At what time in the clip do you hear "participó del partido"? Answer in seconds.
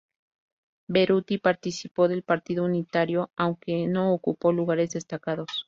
1.37-2.65